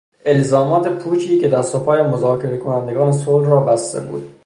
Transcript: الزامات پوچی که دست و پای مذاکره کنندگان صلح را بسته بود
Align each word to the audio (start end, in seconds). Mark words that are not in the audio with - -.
الزامات 0.27 0.87
پوچی 0.87 1.39
که 1.39 1.47
دست 1.47 1.75
و 1.75 1.79
پای 1.79 2.01
مذاکره 2.03 2.57
کنندگان 2.57 3.11
صلح 3.11 3.47
را 3.49 3.59
بسته 3.61 3.99
بود 3.99 4.33